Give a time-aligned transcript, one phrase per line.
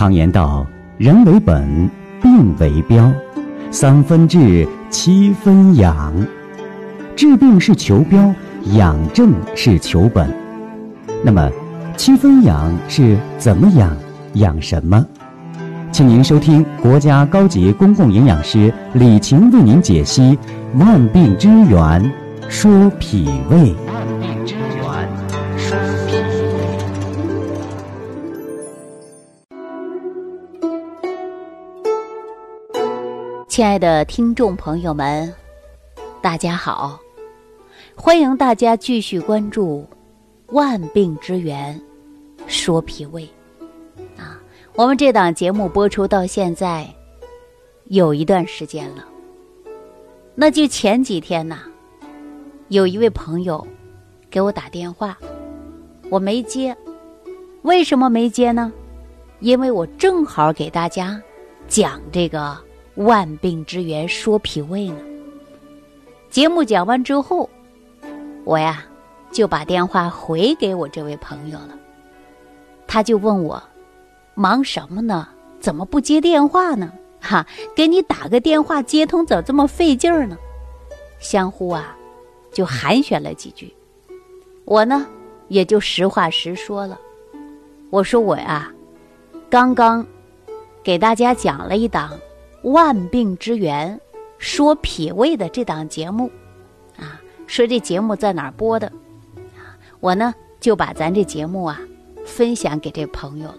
[0.00, 1.90] 常言道：“人为本，
[2.22, 3.12] 病为标，
[3.70, 6.14] 三分治，七分养。
[7.14, 8.34] 治病是求标，
[8.72, 10.34] 养正是求本。
[11.22, 11.50] 那么，
[11.98, 13.94] 七分养是怎么养？
[14.32, 15.04] 养什么？
[15.92, 20.34] 请您收听国家高级公共营养师李晴为您解析
[20.78, 22.10] 《万病之源
[22.48, 23.74] 说脾胃》。
[33.60, 35.30] 亲爱的听众朋友们，
[36.22, 36.98] 大家好，
[37.94, 39.86] 欢迎大家继续关注
[40.54, 41.78] 《万病之源
[42.46, 43.28] 说脾胃》。
[44.18, 44.40] 啊
[44.76, 46.88] 我们这档节目播出到现在
[47.88, 49.04] 有一段时间了，
[50.34, 51.58] 那就前几天呐，
[52.68, 53.68] 有一位朋友
[54.30, 55.18] 给我打电话，
[56.08, 56.74] 我没接，
[57.60, 58.72] 为什么没接呢？
[59.40, 61.22] 因为我正好给大家
[61.68, 62.56] 讲这个
[63.00, 64.98] 万病之源说脾胃呢。
[66.28, 67.48] 节目讲完之后，
[68.44, 68.84] 我呀
[69.32, 71.78] 就把电话回给我这位朋友了，
[72.86, 73.62] 他就问我。
[74.34, 75.28] 忙什么呢？
[75.60, 76.92] 怎么不接电话呢？
[77.20, 80.36] 哈，给你打个电话接通，怎这么费劲儿呢？
[81.18, 81.96] 相互啊，
[82.52, 83.74] 就寒暄了几句。
[84.64, 85.06] 我呢，
[85.48, 86.98] 也就实话实说了。
[87.90, 88.72] 我说我呀，
[89.50, 90.06] 刚刚
[90.82, 92.10] 给大家讲了一档
[92.62, 93.98] 《万病之源
[94.38, 96.30] 说脾胃》的这档节目，
[96.98, 98.86] 啊，说这节目在哪儿播的，
[99.56, 101.80] 啊，我呢就把咱这节目啊
[102.24, 103.58] 分享给这朋友了。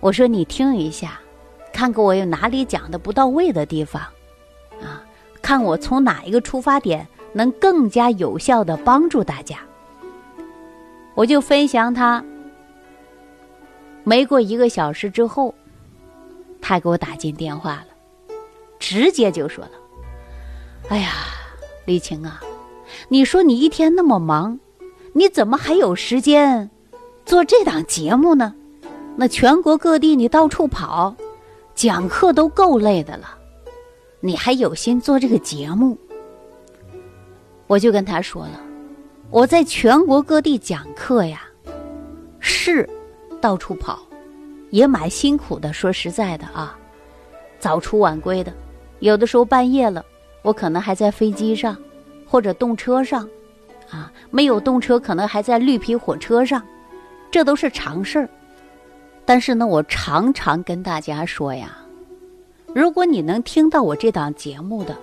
[0.00, 1.18] 我说你听一下，
[1.72, 4.02] 看看我有哪里讲的不到位的地方，
[4.80, 5.02] 啊，
[5.42, 9.58] 看我从哪一个出发点能更加有效的帮助大家。
[11.14, 12.24] 我就分享他。
[14.04, 15.52] 没过一个小时之后，
[16.60, 18.34] 他给我打进电话了，
[18.78, 19.70] 直接就说了
[20.88, 21.12] ：“哎呀，
[21.86, 22.40] 李晴啊，
[23.08, 24.58] 你说你一天那么忙，
[25.12, 26.70] 你怎么还有时间
[27.24, 28.54] 做这档节目呢？”
[29.20, 31.12] 那全国各地你到处跑，
[31.74, 33.36] 讲课都够累的了，
[34.20, 35.98] 你还有心做这个节目？
[37.66, 38.60] 我就跟他说了，
[39.30, 41.42] 我在全国各地讲课呀，
[42.38, 42.88] 是
[43.40, 43.98] 到处跑，
[44.70, 45.72] 也蛮辛苦的。
[45.72, 46.78] 说实在的啊，
[47.58, 48.52] 早出晚归的，
[49.00, 50.04] 有的时候半夜了，
[50.42, 51.76] 我可能还在飞机上
[52.26, 53.28] 或者动车上，
[53.90, 56.62] 啊，没有动车可能还在绿皮火车上，
[57.30, 58.28] 这都是常事儿。
[59.24, 61.76] 但是呢，我常常跟大家说呀，
[62.74, 64.96] 如果你能听到我这档节目的，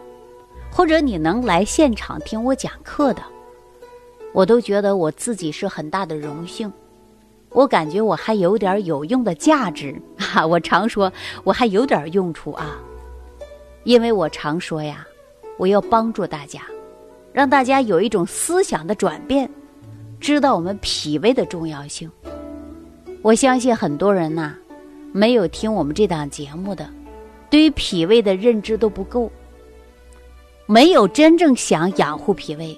[0.72, 3.22] 或者你能来现场听我讲课的，
[4.34, 6.72] 我都觉得我自己是很大的荣幸。
[7.56, 9.96] 我感觉我还有点有用的价值
[10.36, 10.46] 啊！
[10.46, 11.12] 我常说
[11.46, 12.78] 我还有点用处啊，
[13.86, 15.08] 因为我常说呀，
[15.58, 16.64] 我要帮助大家，
[17.32, 19.50] 让大家有一种思想的转变，
[20.20, 22.12] 知道我们脾胃的重要性。
[23.22, 24.54] 我相信很多人呐，
[25.14, 26.86] 没有听我们这档节目的，
[27.50, 29.32] 对于脾胃的认知都不够，
[30.66, 32.78] 没有真正想养护脾胃。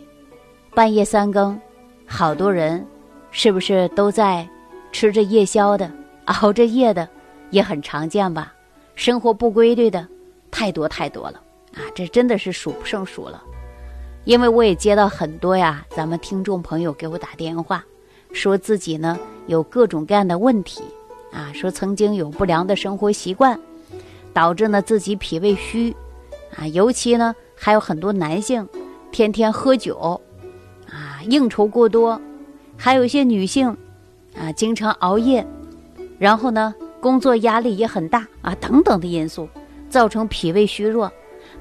[0.76, 1.60] 半夜三更，
[2.06, 2.86] 好多人
[3.32, 4.48] 是不是都在
[4.92, 5.92] 吃着夜宵的、
[6.26, 7.08] 熬着夜的，
[7.50, 8.54] 也很常见吧？
[8.96, 10.08] 生活不规律的
[10.50, 11.42] 太多太多了
[11.74, 11.86] 啊！
[11.94, 13.44] 这真的是数不胜数了。
[14.26, 17.84] 因为我也接到很多呀，咱们听众朋友给我打电话，
[18.34, 19.18] 说自己呢。
[19.46, 20.82] 有各种各样的问题，
[21.32, 23.58] 啊，说曾经有不良的生活习惯，
[24.34, 25.96] 导致呢自己脾胃虚，
[26.58, 28.68] 啊，尤其呢还有很多男性
[29.10, 30.20] 天天喝酒，
[30.92, 32.20] 啊，应酬过多，
[32.76, 33.78] 还有一些女性，
[34.40, 35.46] 啊，经常熬夜，
[36.20, 39.48] 然后呢工作压力也很大，啊，等等的因素
[39.90, 41.12] 造成脾胃虚弱，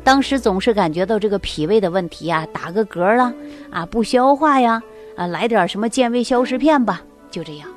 [0.04, 3.32] 当时总是感觉到这个脾胃的问题呀，打个嗝了，
[3.70, 4.82] 啊，不消化呀，
[5.16, 7.68] 啊，来点什么健胃消食片吧，就这样。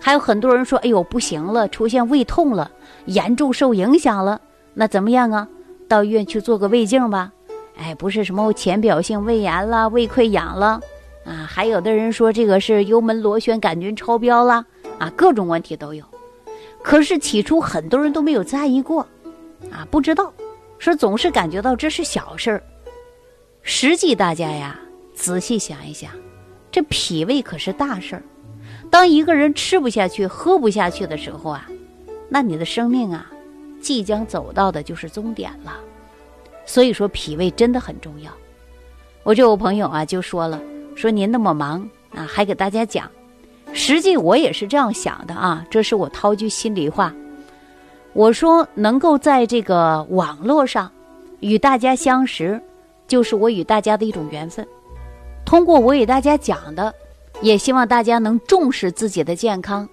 [0.00, 2.70] 还有很多人说：“哎呦，不行了，出现胃痛了，
[3.06, 4.38] 严重受影响了。
[4.74, 5.48] 那怎么样啊？
[5.88, 7.32] 到医院去做个胃镜吧。
[7.78, 10.78] 哎，不是什么浅表性胃炎了、胃溃疡了
[11.24, 11.48] 啊。
[11.48, 14.64] 还有的人说这个是幽门螺旋杆菌超标了
[14.98, 16.04] 啊，各种问题都有。
[16.82, 19.00] 可是起初很多人都没有在意过，
[19.70, 20.32] 啊，不知道，
[20.78, 22.62] 说总是感觉到这是小事儿。
[23.62, 24.78] 实际大家呀，
[25.14, 26.10] 仔细想一想，
[26.70, 28.22] 这脾胃可是大事儿。”
[28.90, 31.66] 当一个人吃不下去、喝不下去的时候啊，
[32.28, 33.26] 那你的生命啊，
[33.80, 35.80] 即将走到的就是终点了。
[36.66, 38.30] 所以说，脾胃真的很重要。
[39.22, 40.60] 我这我朋友啊就说了，
[40.94, 43.10] 说您那么忙啊，还给大家讲，
[43.72, 47.12] 实际我也是这样想的啊，这是我掏句心里话。
[48.12, 50.90] 我说能够在这个网络上
[51.40, 52.62] 与大家相识，
[53.08, 54.66] 就是我与大家的一种缘分。
[55.44, 56.94] 通过我给大家讲的，
[57.42, 59.88] 也希望大家能重视自己的健康，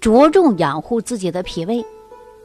[0.00, 1.84] 着重养护自己的脾胃。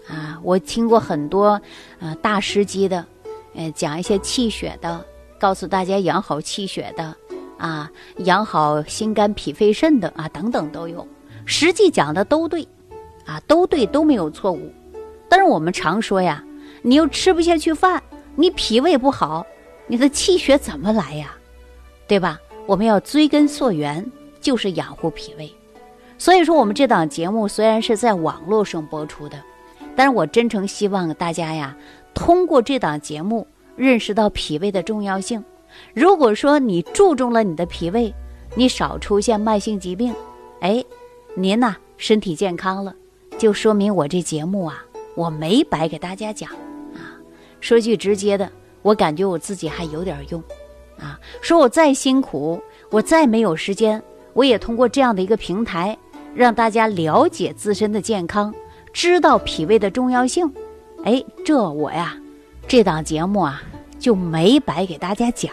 [0.07, 1.61] 啊，我听过很多
[1.99, 3.05] 呃大师级的，
[3.53, 5.05] 呃讲一些气血的，
[5.37, 7.13] 告诉大家养好气血的，
[7.57, 11.07] 啊养好心肝脾肺肾的啊等等都有，
[11.45, 12.67] 实际讲的都对，
[13.25, 14.71] 啊都对都没有错误。
[15.29, 16.43] 但是我们常说呀，
[16.81, 18.01] 你又吃不下去饭，
[18.35, 19.45] 你脾胃不好，
[19.87, 21.35] 你的气血怎么来呀？
[22.07, 22.39] 对吧？
[22.65, 24.05] 我们要追根溯源，
[24.41, 25.51] 就是养护脾胃。
[26.17, 29.37] 所以说，我们这档节目虽然是在网络上播出的，
[29.95, 31.75] 但是我真诚希望大家呀，
[32.13, 33.45] 通过这档节目
[33.75, 35.43] 认识到脾胃的重要性。
[35.93, 38.13] 如果说你注重了你的脾胃，
[38.55, 40.13] 你少出现慢性疾病，
[40.61, 40.83] 哎，
[41.35, 42.95] 您呐身体健康了，
[43.37, 44.83] 就说明我这节目啊。
[45.15, 46.47] 我没白给大家讲，
[46.93, 47.17] 啊，
[47.59, 48.47] 说句直接的，
[48.83, 50.39] 我感觉我自己还有点用，
[50.99, 53.99] 啊，说我再辛苦，我再没有时间，
[54.33, 55.97] 我也通过这样的一个平台，
[56.35, 58.53] 让大家了解自身的健康，
[58.93, 60.47] 知道脾胃的重要性，
[61.03, 62.15] 哎，这我呀，
[62.67, 63.59] 这档节目啊
[63.97, 65.51] 就没白给大家讲。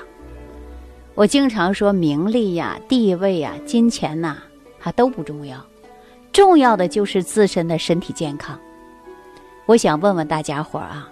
[1.15, 4.37] 我经常说名利呀、地位呀、金钱呐，
[4.81, 5.65] 它都不重要，
[6.33, 8.59] 重要的就是自身的身体健康。
[9.67, 11.09] 我想问问大家伙儿啊，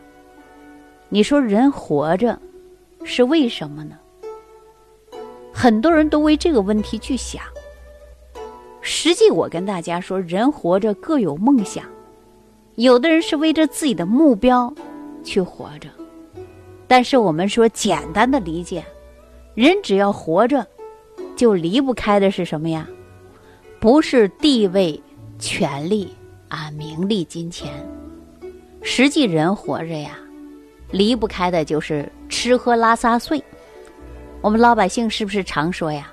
[1.09, 2.37] 你说人活着
[3.05, 3.97] 是为什么呢？
[5.53, 7.41] 很多人都为这个问题去想。
[8.81, 11.85] 实际我跟大家说，人活着各有梦想，
[12.75, 14.75] 有的人是为着自己的目标
[15.23, 15.89] 去活着。
[16.89, 18.85] 但是我们说简单的理解，
[19.55, 20.67] 人只要活着，
[21.37, 22.87] 就离不开的是什么呀？
[23.79, 25.01] 不是地位、
[25.39, 26.15] 权力
[26.49, 27.73] 啊、名利、金钱。
[28.81, 30.17] 实际人活着呀，
[30.91, 33.43] 离不开的就是吃喝拉撒睡。
[34.41, 36.11] 我们老百姓是不是常说呀？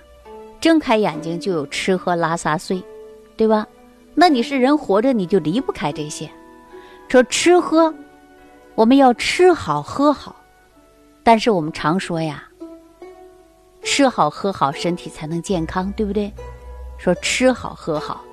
[0.59, 2.83] 睁开眼睛就有吃喝拉撒睡，
[3.37, 3.65] 对吧？
[4.15, 6.29] 那你是人活着，你就离不开这些。
[7.07, 7.93] 说吃喝，
[8.75, 10.35] 我们要吃好喝好，
[11.23, 12.48] 但是我们常说呀，
[13.91, 16.31] 吃好喝好，身体才能健康，对不对？
[16.99, 18.23] 说吃好喝好，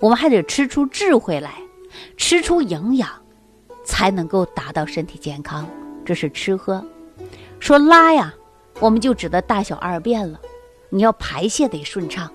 [0.00, 1.52] 我们还得吃出智慧来，
[2.16, 3.10] 吃出营养。
[3.84, 5.68] 才能够达到身体健康，
[6.04, 6.82] 这是吃喝。
[7.60, 8.32] 说拉呀，
[8.80, 10.40] 我们就指的大小二便了。
[10.88, 12.30] 你要排泄得顺畅。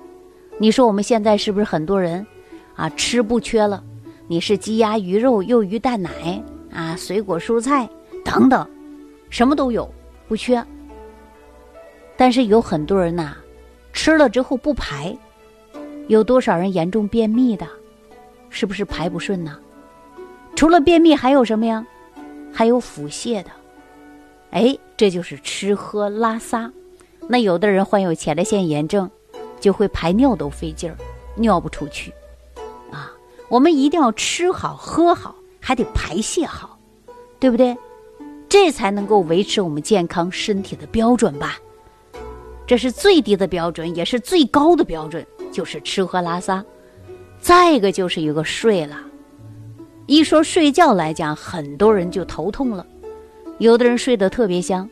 [0.60, 2.28] 你说我们现在是不是很多人
[2.76, 3.84] 啊吃不缺了？
[4.28, 7.90] 你是鸡鸭鱼肉、肉鱼蛋奶啊，水果蔬菜
[8.24, 8.70] 等等，
[9.32, 9.92] 什么都有，
[10.28, 10.64] 不缺。
[12.18, 13.36] 但是有很多人呐，
[13.94, 15.16] 吃了之后不排，
[16.08, 17.68] 有多少人严重便秘的？
[18.50, 19.60] 是不是排不顺呢？
[20.56, 21.86] 除了便秘还有什么呀？
[22.52, 23.52] 还有腹泻的，
[24.50, 26.72] 哎，这就是吃喝拉撒。
[27.28, 29.08] 那有的人患有前列腺炎症，
[29.60, 30.98] 就会排尿都费劲儿，
[31.36, 32.12] 尿不出去。
[32.90, 33.12] 啊，
[33.50, 36.80] 我们一定要吃好喝好，还得排泄好，
[37.38, 37.78] 对不对？
[38.50, 41.60] 这才能够维持我们健康身体的标准吧。
[42.68, 46.64] 这是最低的标准，也是最高的标准，就是吃喝拉撒。
[47.40, 49.00] 再一个就是一个睡了。
[50.06, 52.86] 一说睡觉来讲，很多人就头痛了。
[53.60, 54.88] 有的人睡得特别香，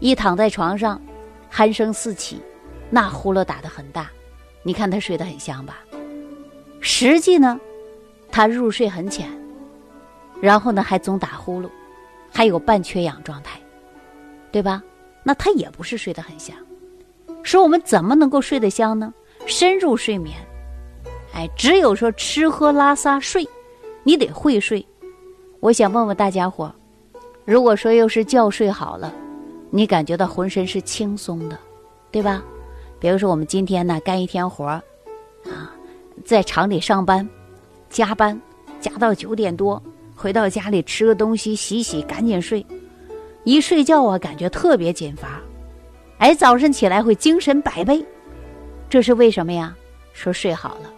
[0.00, 1.00] 一躺在床上，
[1.52, 2.40] 鼾声四起，
[2.88, 4.10] 那呼噜打得很大，
[4.62, 5.80] 你看他睡得很香吧？
[6.80, 7.60] 实际呢，
[8.30, 9.28] 他入睡很浅，
[10.40, 11.68] 然后呢还总打呼噜，
[12.32, 13.60] 还有半缺氧状态，
[14.50, 14.82] 对吧？
[15.22, 16.56] 那他也不是睡得很香。
[17.42, 19.12] 说我们怎么能够睡得香呢？
[19.46, 20.36] 深入睡眠，
[21.34, 23.46] 哎，只有说吃喝拉撒睡。
[24.04, 24.84] 你得会睡，
[25.60, 26.72] 我想问问大家伙，
[27.44, 29.14] 如果说又是觉睡好了，
[29.70, 31.58] 你感觉到浑身是轻松的，
[32.10, 32.42] 对吧？
[32.98, 34.82] 比如说我们今天呢干一天活儿，
[35.44, 35.70] 啊，
[36.24, 37.28] 在厂里上班，
[37.88, 38.40] 加班
[38.80, 39.80] 加到九点多，
[40.16, 42.64] 回到家里吃个东西洗洗，赶紧睡，
[43.44, 45.40] 一睡觉啊感觉特别紧乏，
[46.22, 48.00] 哎，早晨起来会精神百倍，
[48.88, 49.74] 这是为什么呀？
[50.12, 50.88] 说睡好了。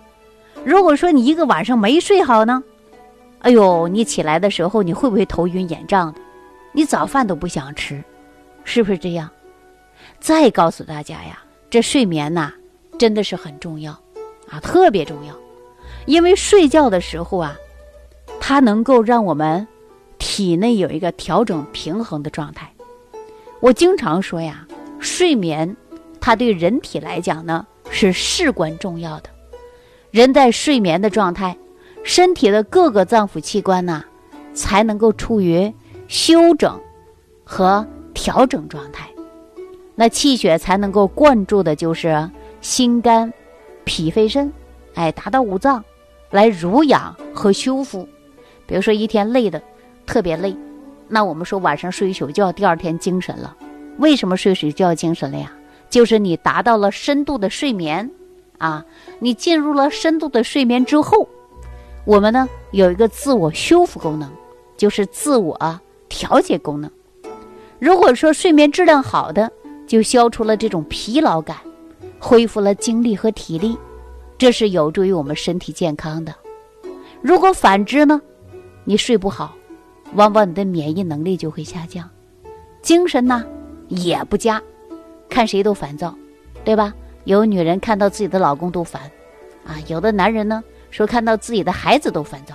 [0.62, 2.62] 如果说你一个晚上没睡好呢？
[3.38, 6.20] 哎呦，你起来的时候你会不会头晕眼胀的？
[6.72, 8.04] 你早饭都不想吃，
[8.64, 9.30] 是不是这样？
[10.20, 12.52] 再告诉大家呀，这睡眠呐，
[12.98, 13.92] 真的是很重要，
[14.50, 15.34] 啊，特别重要，
[16.04, 17.56] 因为睡觉的时候啊，
[18.38, 19.66] 它能够让我们
[20.18, 22.70] 体内有一个调整平衡的状态。
[23.60, 24.66] 我经常说呀，
[25.04, 25.76] 睡眠
[26.18, 29.28] 它对人体来讲呢是事关重要的。
[30.10, 31.54] 人在睡眠的状态，
[32.02, 34.02] 身体的各个脏腑器官呐，
[34.54, 35.72] 才能够处于
[36.08, 36.80] 休整
[37.44, 39.06] 和调整状态，
[39.94, 42.30] 那气血才能够灌注的就是
[42.62, 43.30] 心肝、
[43.84, 44.50] 脾肺肾，
[44.94, 45.84] 哎，达到五脏
[46.30, 48.08] 来濡养和修复。
[48.66, 49.60] 比如说一天累的
[50.06, 50.56] 特别累，
[51.08, 53.54] 那我们说晚上睡一宿觉，第二天精神了。
[53.98, 55.52] 为什么睡睡觉精神了呀？
[55.90, 58.10] 就是你达到了深度的睡眠，
[58.58, 58.84] 啊，
[59.20, 61.28] 你进入了深度的睡眠之后，
[62.04, 64.28] 我们呢有一个自我修复功能，
[64.76, 66.90] 就是自我调节功能。
[67.78, 69.50] 如果说睡眠质量好的，
[69.86, 71.56] 就消除了这种疲劳感，
[72.18, 73.78] 恢复了精力和体力，
[74.36, 76.34] 这是有助于我们身体健康的。
[77.22, 78.20] 如果反之呢，
[78.84, 79.54] 你睡不好，
[80.14, 82.08] 往往你的免疫能力就会下降，
[82.82, 83.44] 精神呢
[83.88, 84.62] 也不佳。
[85.28, 86.14] 看谁都烦躁，
[86.64, 86.94] 对吧？
[87.24, 89.02] 有女人看到自己的老公都烦，
[89.66, 92.54] 啊，有的男人呢说看到自己的孩子都烦躁。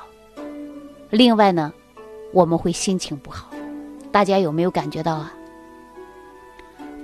[1.09, 1.73] 另外呢，
[2.31, 3.49] 我们会心情不好，
[4.11, 5.33] 大家有没有感觉到啊？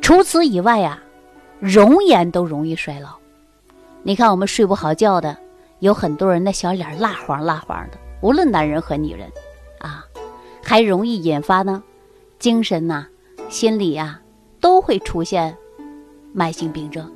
[0.02, 1.02] 除此以外呀，
[1.60, 3.10] 容颜都容易衰老。
[4.04, 5.36] 你看我们睡不好觉的，
[5.80, 9.28] 有很多人的小脸蜡黄蜡黄的，无论男人和女人，
[9.80, 10.06] 啊，
[10.64, 11.82] 还容易引发呢，
[12.38, 13.08] 精神呐、
[13.56, 14.20] 心理呀
[14.60, 15.56] 都会出现。
[16.34, 17.10] 慢性病症，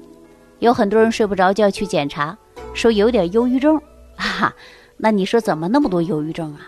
[0.59, 2.37] 有很多人睡不着觉去检查，
[2.73, 3.77] 说有点忧郁症，
[4.15, 4.55] 哈，
[4.95, 6.61] 那你说怎么那么多忧郁症啊？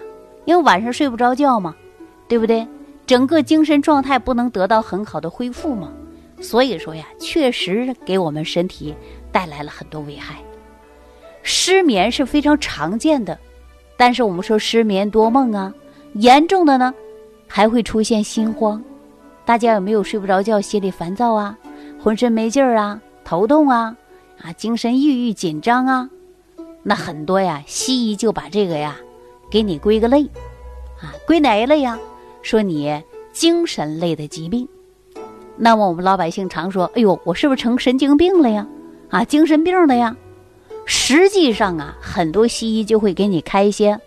[0.44, 1.74] 因为晚上睡不着觉嘛，
[2.28, 2.68] 对不对？
[3.08, 5.90] 整个精神状态不能得到很好的恢复嘛，
[6.42, 8.94] 所以说呀，确实给我们身体
[9.32, 10.36] 带来了很多危害。
[11.44, 13.40] 失眠是非常常见的，
[13.96, 15.74] 但是我们说失眠多梦啊，
[16.16, 16.94] 严重的呢，
[17.48, 18.84] 还会出现心慌。
[19.46, 21.58] 大家有没有睡不着觉、心里烦躁啊？
[22.02, 23.96] 浑身没劲儿啊，头痛啊，
[24.42, 26.10] 啊，精神抑郁、紧张啊，
[26.84, 27.64] 那很多呀。
[27.66, 28.96] 西医就把这个呀，
[29.50, 30.24] 给你归个类，
[31.02, 32.00] 啊，归哪一类呀？
[32.42, 34.68] 说你精神类的疾病。
[35.58, 38.66] 那么我们老百姓常说：“哎呦，我是不是成神经病了呀？
[39.10, 40.16] 啊，精神病了呀？”
[40.86, 44.00] 实际上啊，很多西医就会给你开一些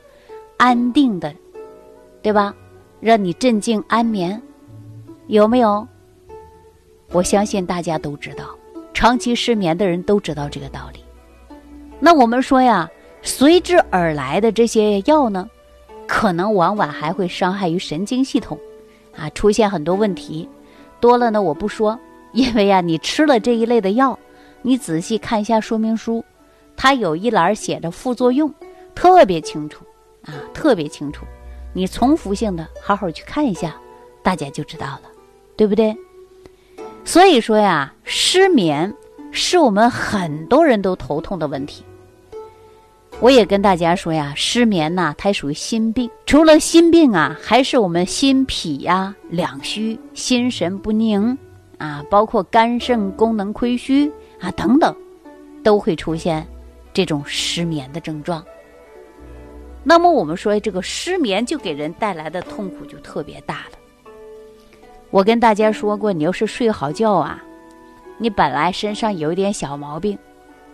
[0.56, 1.32] 安定的，
[2.22, 2.54] 对吧？
[3.00, 4.40] 让你镇静安眠，
[5.26, 5.86] 有没有？
[7.12, 8.44] 我相信大家都知道，
[8.92, 11.00] 长期失眠的人都知道这个道理。
[11.98, 12.90] 那我们说呀，
[13.22, 15.48] 随之而来的这些药呢，
[16.06, 18.58] 可能往往还会伤害于神经系统，
[19.16, 20.48] 啊，出现很多问题。
[21.00, 21.98] 多了呢，我不说，
[22.32, 24.18] 因为呀，你吃了这一类的药，
[24.60, 26.24] 你仔细看一下说明书，
[26.76, 28.52] 它有一栏写着副作用，
[28.94, 29.84] 特别清楚，
[30.24, 31.24] 啊，特别清楚。
[31.72, 33.76] 你重复性的好好去看一下，
[34.22, 35.02] 大家就知道了，
[35.56, 35.96] 对不对？
[37.04, 38.92] 所以说呀，失眠
[39.30, 41.84] 是我们很多人都头痛的问题。
[43.20, 46.10] 我也跟大家说呀，失眠呐，它属于心病。
[46.26, 51.36] 除了心病啊，还是我们心脾呀两虚、心神不宁
[51.78, 54.94] 啊，包括肝肾功能亏虚啊等等，
[55.62, 56.44] 都会出现
[56.92, 58.44] 这种失眠的症状。
[59.84, 63.78] 那么我们说，这个失眠就给人带来的痛苦就特别大了。
[65.14, 67.40] 我跟大家说过，你要是睡好觉啊，
[68.18, 70.18] 你本来身上有一点小毛病，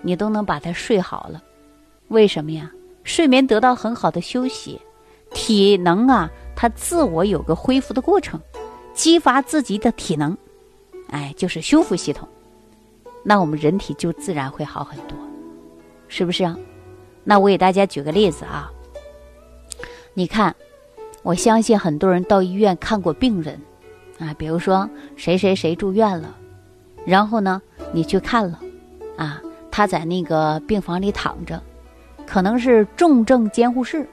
[0.01, 1.43] 你都能把它睡好了。
[2.09, 2.73] 为什么呀？
[3.05, 4.81] 睡眠得到很好的休息，
[5.35, 8.41] 体能啊，它自我有个恢复的过程，
[8.95, 10.35] 激发自己的体能，
[11.11, 12.27] 哎，就是修复系统，
[13.23, 15.19] 那我们人体就自然会好很多，
[16.09, 16.57] 是不是啊？
[17.25, 18.73] 那我给大家举个例子啊，
[20.15, 20.57] 你看，
[21.23, 23.61] 我相信很多人到医院看过病人。
[24.21, 26.37] 啊，比如说谁谁谁住院了，
[27.07, 27.61] 然后呢，
[27.91, 28.61] 你去看了，
[29.17, 31.61] 啊，他在那个病房里躺着，
[32.27, 34.07] 可能是重症监护室，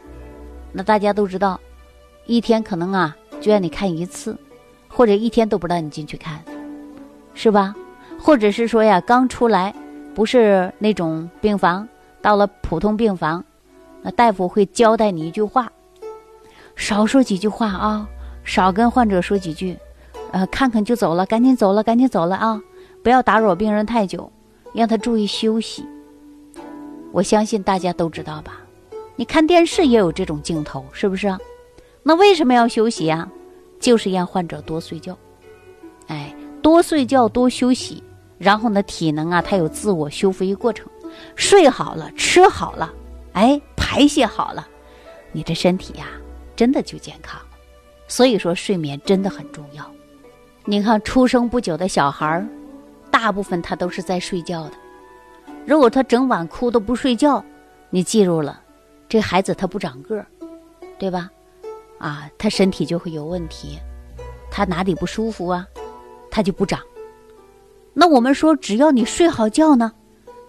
[0.72, 1.60] 那大家都知道，
[2.26, 4.38] 一天可能啊就让你看一次，
[4.88, 6.42] 或者一天都不让你进去看，
[7.34, 7.76] 是吧？
[8.18, 9.76] 或者是说呀，刚出来
[10.16, 11.86] 不是那种病房，
[12.22, 13.44] 到了普通病房，
[14.02, 15.70] 那大夫会交代你一句话，
[16.78, 18.08] 少说几句话啊，
[18.46, 19.78] 少跟患者说几句。
[20.32, 22.62] 呃，看看就走了，赶紧走了，赶紧走了啊！
[23.04, 24.32] 不要打扰病人太久，
[24.74, 25.86] 让他注意休息。
[27.12, 28.62] 我相信大家都知道吧？
[29.16, 31.36] 你看电视也有这种镜头，是不是？
[32.04, 33.28] 那为什么要休息呀？
[33.80, 35.18] 就是让患者多睡觉，
[36.08, 38.04] 哎，多睡觉，多休息，
[38.38, 40.88] 然后呢，体能啊，它有自我修复一过程。
[41.36, 42.94] 睡好了，吃好了，
[43.34, 44.68] 哎，排泄好了，
[45.32, 46.08] 你这身体呀，
[46.56, 47.48] 真的就健康了。
[48.08, 49.90] 所以说，睡眠真的很重要。
[50.70, 52.46] 你看，出生不久的小孩儿，
[53.10, 54.74] 大部分他都是在睡觉的。
[55.66, 57.42] 如果他整晚哭都不睡觉，
[57.90, 58.62] 你记住了，
[59.08, 60.28] 这孩子他不长个儿，
[61.00, 61.32] 对吧？
[62.00, 63.80] 啊，他身体就会有问题，
[64.52, 65.66] 他哪里不舒服啊，
[66.30, 66.82] 他就不长。
[67.94, 69.94] 那我们说，只要你睡好觉呢，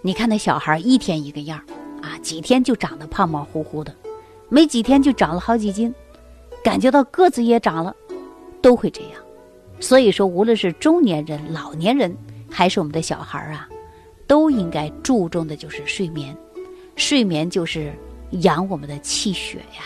[0.03, 1.63] 你看那小孩一天一个样儿
[2.03, 3.95] 啊，几天就长得胖胖乎乎的，
[4.49, 5.95] 没几天就长了好几斤，
[6.65, 7.95] 感觉到个子也长了，
[8.61, 9.13] 都会这样。
[9.81, 12.17] 所以说，无论是中年人、老年人，
[12.51, 13.69] 还是我们的小孩啊，
[14.27, 16.37] 都应该注重的就是睡眠。
[16.97, 17.93] 睡眠就是
[18.43, 19.85] 养我们的气血呀。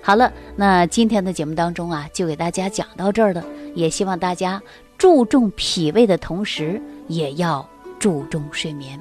[0.00, 3.44] 好了，那今天的节目当中啊，就给大家讲到这儿了，
[3.74, 4.62] 也希望大家。
[4.98, 7.68] 注重脾胃的同时，也要
[7.98, 9.00] 注重睡眠。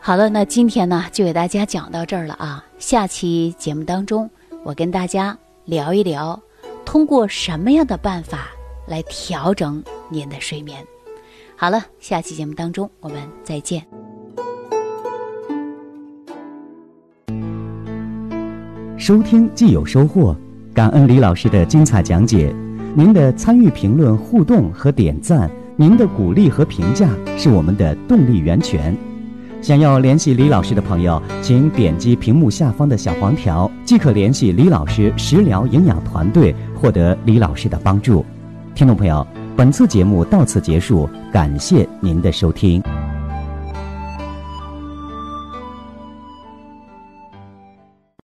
[0.00, 2.64] 好了，那今天呢就给大家讲到这儿了啊。
[2.78, 4.28] 下期节目当中，
[4.64, 6.40] 我跟大家聊一聊，
[6.84, 8.48] 通过什么样的办法
[8.86, 10.78] 来调整您的睡眠。
[11.56, 13.82] 好了，下期节目当中我们再见。
[18.98, 20.34] 收听既有收获，
[20.74, 22.54] 感恩李老师的精彩讲解。
[22.94, 28.96] 您的参与、评论、互动和点赞，您的鼓励和评价是我们的动力源泉。
[29.60, 38.24] 想要联系李老师的朋友，请点击屏幕下方的小黄条，即可联系李老师食疗营养团队，获得李老师的帮助。
[38.76, 42.82] 听众朋友，本次节目到此结束，感谢您的收听。